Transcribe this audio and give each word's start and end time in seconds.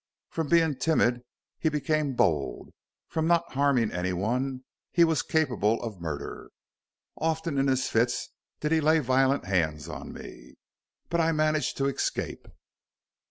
From 0.31 0.47
being 0.47 0.77
timid 0.77 1.21
he 1.59 1.69
became 1.69 2.15
bold; 2.15 2.71
from 3.07 3.27
not 3.27 3.51
harming 3.53 3.91
anyone 3.91 4.63
he 4.91 5.03
was 5.03 5.21
capable 5.21 5.79
of 5.83 6.01
murder. 6.01 6.49
Often 7.19 7.59
in 7.59 7.67
his 7.67 7.87
fits 7.87 8.29
did 8.61 8.71
he 8.71 8.81
lay 8.81 8.97
violent 8.97 9.45
hands 9.45 9.87
on 9.87 10.11
me. 10.11 10.55
But 11.11 11.21
I 11.21 11.31
managed 11.33 11.77
to 11.77 11.85
escape. 11.85 12.47